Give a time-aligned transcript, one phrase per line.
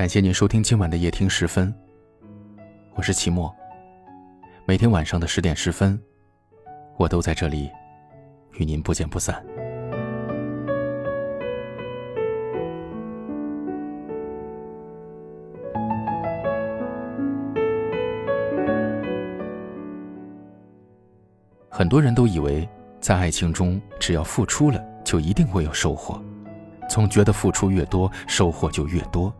[0.00, 1.74] 感谢您收听今晚的夜听十分，
[2.94, 3.54] 我是齐墨。
[4.64, 6.00] 每天晚上的十点十分，
[6.96, 7.70] 我都在这里
[8.54, 9.44] 与您不见不散。
[21.68, 22.66] 很多人都以为，
[23.02, 26.18] 在爱情中，只要付出了，就一定会有收获，
[26.88, 29.30] 总觉得付出越多，收获就越多。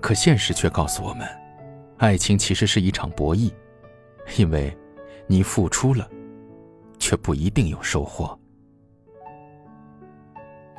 [0.00, 1.26] 可现实却告诉我们，
[1.96, 3.52] 爱情其实是一场博弈，
[4.38, 4.76] 因为，
[5.26, 6.08] 你付出了，
[6.98, 8.38] 却不一定有收获。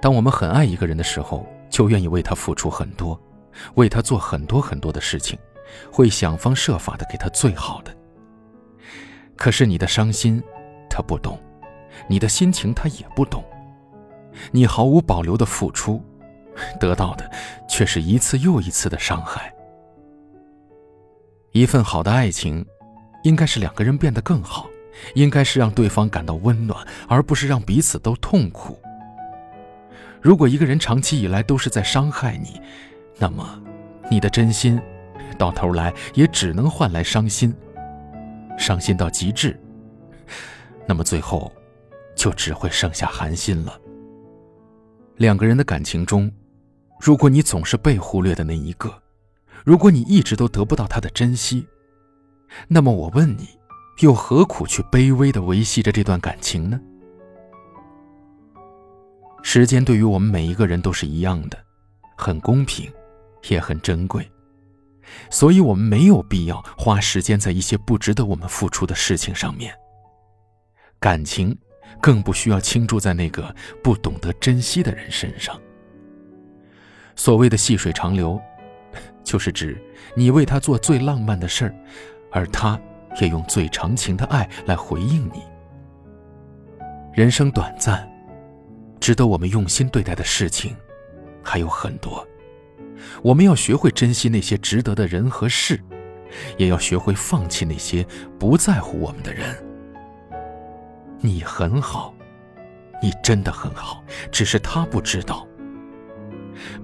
[0.02, 3.20] 当我们很爱一个人的时候，就愿意为他付出很多，
[3.76, 5.38] 为他做很多很多的事情，
[5.92, 7.94] 会想方设法的给他最好的。
[9.36, 10.42] 可是你的伤心，
[10.90, 11.36] 他不懂；
[12.08, 13.44] 你的心情，他也不懂。
[14.52, 16.02] 你毫无保留的付出。
[16.80, 17.30] 得到的
[17.68, 19.54] 却是一次又一次的伤害。
[21.52, 22.64] 一份好的爱情，
[23.24, 24.68] 应该是两个人变得更好，
[25.16, 28.78] 应该是让对方感到温暖，而不是让彼此都痛苦。
[30.22, 32.62] 如果一个人长期以来都是在伤害你，
[33.18, 33.60] 那么
[34.12, 34.80] 你的真心，
[35.38, 37.56] 到头来也只能换来伤心。
[38.58, 39.60] 伤心到极致，
[40.86, 41.52] 那么最后，
[42.16, 43.80] 就只会剩下寒心了。
[45.16, 46.32] 两个人的感情中。
[47.00, 49.02] 如果你总是被忽略的那一个，
[49.64, 51.66] 如果你一直都得不到他的珍惜，
[52.68, 53.48] 那么我问你，
[54.00, 56.80] 又何苦去卑微的维系着这段感情呢？
[59.44, 61.58] 时间对于我们每一个人都是一样的，
[62.18, 62.92] 很公平，
[63.50, 64.30] 也很珍贵，
[65.30, 69.74] 所以我们没有必要花时间在一些不值得我们付出的事情上面。
[71.00, 71.56] 感情
[72.02, 75.60] 更不需要倾注在那个不懂得珍惜的人身上。
[77.18, 78.40] 所谓的细水长流，
[79.26, 79.78] 就是指
[80.16, 81.76] 你为他做最浪漫的事儿，
[82.32, 82.80] 而他
[83.20, 85.42] 也用最长情的爱来回应你。
[87.14, 88.10] 人生短暂，
[89.00, 90.74] 值得我们用心对待的事情
[91.44, 92.26] 还有很多。
[93.24, 95.82] 我们要学会珍惜那些值得的人和事，
[96.58, 98.06] 也要学会放弃那些
[98.40, 99.56] 不在乎我们的人。
[101.20, 102.14] 你很好，
[103.02, 105.48] 你真的很好，只是他不知道。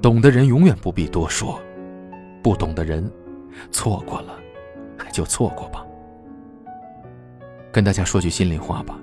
[0.01, 1.59] 懂的人永远不必多说，
[2.41, 3.09] 不懂的人，
[3.71, 4.37] 错过了，
[5.11, 5.85] 就错过吧。
[7.71, 8.99] 跟大家说句心里话吧，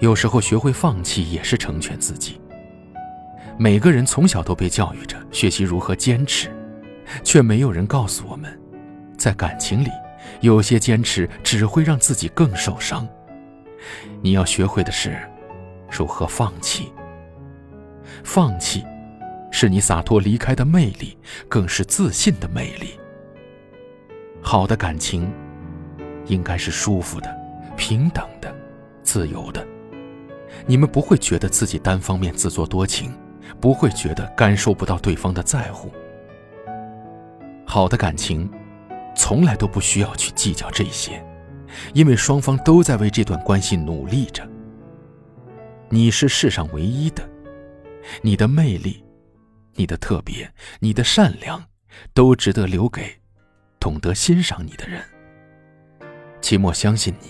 [0.00, 2.40] 有时候学会放弃也是成全自己。
[3.56, 6.50] 每个人从小都被教育着学习如何坚持，
[7.22, 8.58] 却没有人告诉我们，
[9.16, 9.88] 在感情里，
[10.40, 13.06] 有些坚持只会让自己更受伤。
[14.22, 15.16] 你要学会的是，
[15.90, 16.92] 如何放弃。
[18.22, 18.84] 放弃。
[19.56, 21.16] 是你洒脱离开的魅力，
[21.48, 22.98] 更是自信的魅力。
[24.42, 25.32] 好的感情，
[26.26, 27.32] 应该是舒服的、
[27.76, 28.52] 平等的、
[29.04, 29.64] 自由的。
[30.66, 33.14] 你们不会觉得自己单方面自作多情，
[33.60, 35.88] 不会觉得感受不到对方的在乎。
[37.64, 38.50] 好的感情，
[39.14, 41.24] 从来都不需要去计较这些，
[41.92, 44.44] 因为双方都在为这段关系努力着。
[45.90, 47.22] 你是世上唯一的，
[48.20, 49.03] 你的魅力。
[49.76, 51.64] 你的特别，你的善良，
[52.12, 53.20] 都值得留给
[53.78, 55.02] 懂得欣赏你的人。
[56.40, 57.28] 期末相信你，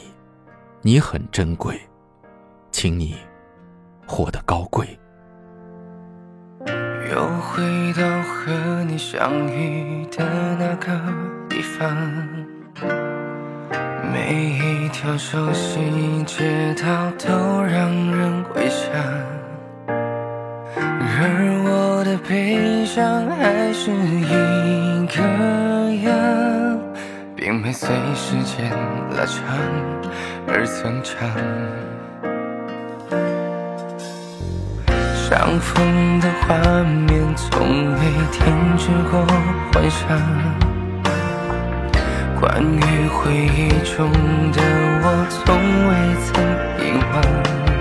[0.82, 1.80] 你很珍贵，
[2.70, 3.16] 请你
[4.06, 4.86] 活得高贵。
[7.10, 10.24] 又回到和你相遇的
[10.56, 11.00] 那个
[11.48, 11.94] 地方，
[14.12, 19.43] 每一条熟悉街道都让人回想。
[21.16, 25.22] 而我的悲伤还是一个
[26.02, 26.12] 样，
[27.36, 28.68] 并没随时间
[29.16, 29.44] 拉长
[30.48, 31.14] 而增长。
[35.14, 38.00] 相逢的画面从未
[38.32, 39.24] 停止过
[39.72, 40.18] 幻想，
[42.40, 44.10] 关于回忆中
[44.50, 44.60] 的
[45.04, 45.54] 我，从
[45.86, 45.90] 未
[46.24, 46.34] 曾
[46.80, 46.82] 遗
[47.12, 47.73] 忘。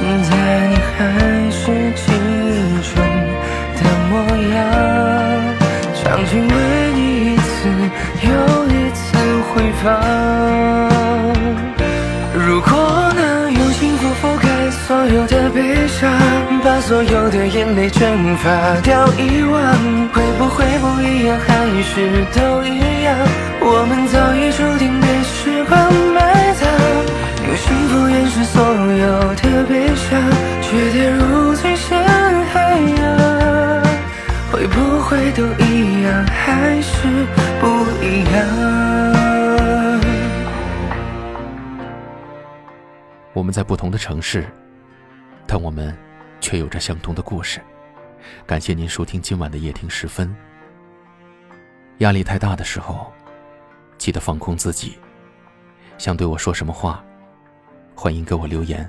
[0.00, 0.30] 现在
[0.68, 1.60] 你还是
[1.94, 2.06] 记。
[6.00, 6.54] 场景为
[6.94, 7.42] 你一次
[8.22, 8.28] 又
[8.66, 9.06] 一次
[9.48, 9.84] 回放。
[12.34, 16.10] 如果能用幸福覆盖所有的悲伤，
[16.64, 19.60] 把所有的眼泪蒸发掉遗忘，
[20.12, 21.38] 会不会不一样？
[21.46, 21.48] 还
[21.82, 23.14] 是都一样？
[23.60, 25.78] 我们早已注定被时光
[26.14, 26.17] 埋，
[27.58, 30.30] 幸福掩饰所有的悲伤，
[30.62, 31.98] 却跌入最深
[32.46, 33.82] 海洋。
[34.50, 36.26] 会不会都一样？
[36.26, 37.06] 还是
[37.60, 37.66] 不
[38.02, 38.36] 一样。
[43.34, 44.46] 我们在不同的城市，
[45.46, 45.96] 但我们
[46.40, 47.60] 却有着相同的故事。
[48.46, 50.34] 感谢您收听今晚的夜听时分。
[51.98, 53.12] 压力太大的时候，
[53.96, 54.98] 记得放空自己。
[55.98, 57.04] 想对我说什么话，
[58.00, 58.88] 欢迎给我留言。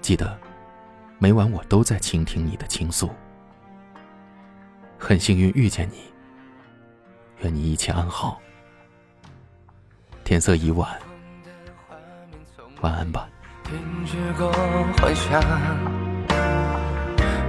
[0.00, 0.34] 记得，
[1.18, 3.10] 每晚我都在倾听你的倾诉。
[4.96, 6.04] 很幸运遇见你，
[7.42, 8.40] 愿你一切安好。
[10.24, 10.90] 天色已晚，
[12.80, 13.28] 晚安吧。
[13.64, 14.50] 停止过
[14.96, 15.42] 幻想，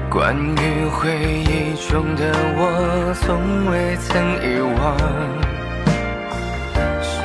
[0.10, 1.10] 关于回
[1.46, 4.12] 忆中的我，从未曾
[4.44, 5.69] 遗忘。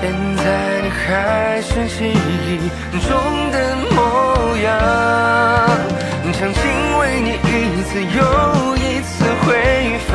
[0.05, 0.45] 现在
[0.83, 2.61] 你还是记忆
[3.09, 3.11] 中
[3.51, 3.57] 的
[3.95, 3.97] 模
[4.59, 4.69] 样，
[6.31, 6.61] 曾经
[6.99, 7.51] 为你一
[7.85, 8.21] 次又
[8.77, 9.49] 一次回
[10.07, 10.13] 放。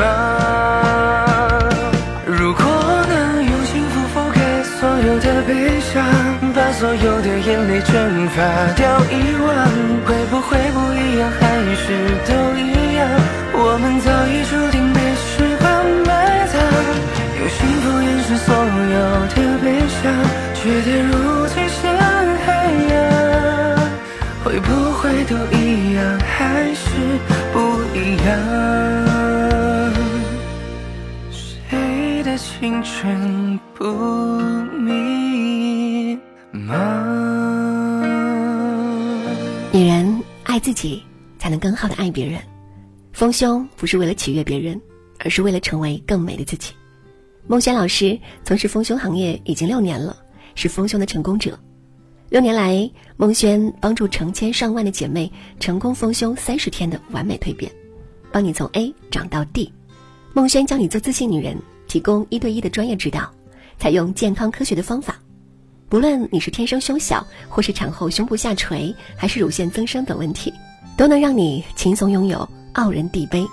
[2.24, 2.62] 如果
[3.08, 4.38] 能用幸福覆盖
[4.78, 5.50] 所有的悲
[5.80, 6.06] 伤，
[6.54, 8.38] 把所有的眼泪蒸发
[8.76, 9.50] 掉遗忘，
[10.06, 11.42] 会不会不一样，还
[11.74, 12.09] 是
[32.82, 33.84] 全不
[34.78, 36.18] 迷
[36.52, 36.74] 茫？
[39.72, 41.02] 女人爱自己，
[41.38, 42.40] 才能更好的爱别人。
[43.12, 44.80] 丰胸不是为了取悦别人，
[45.18, 46.72] 而是为了成为更美的自己。
[47.46, 50.16] 孟轩老师从事丰胸行业已经六年了，
[50.54, 51.58] 是丰胸的成功者。
[52.30, 57.70] 六年来，孟轩帮助成千上万的姐妹成功丰胸三十天的完美蜕变，
[58.32, 59.72] 帮你从 A 长到 D。
[60.32, 61.56] 孟轩教你做自信女人，
[61.90, 63.28] 提供一对一的专业指导，
[63.76, 65.16] 采用健康科学的方法。
[65.88, 70.54] 不论你是天生胸小，或是产后胸部下垂，还是乳腺增生等问题，
[70.96, 73.44] 都能让你轻松拥有傲人地杯。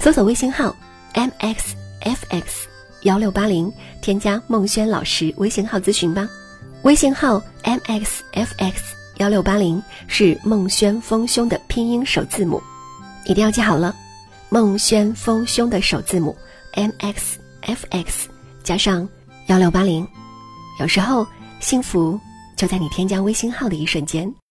[0.00, 0.74] 搜索微信号
[1.12, 2.64] mxfx
[3.02, 3.70] 幺六八零，
[4.00, 6.26] 添加孟轩老师微信号咨询吧。
[6.84, 8.76] 微信号 mxfx
[9.18, 12.62] 幺六八零是孟轩丰胸的拼音首字母，
[13.26, 13.94] 一定要记好了。
[14.48, 16.34] 孟轩丰胸的首字母
[16.72, 17.38] m x
[17.68, 18.30] f x
[18.64, 19.06] 加上
[19.48, 20.06] 幺六八零，
[20.80, 21.26] 有时候
[21.60, 22.18] 幸福
[22.56, 24.32] 就在你添加微信号的一瞬间。